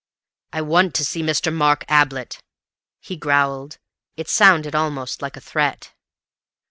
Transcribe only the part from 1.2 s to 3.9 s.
Mr. Mark Ablett," he growled.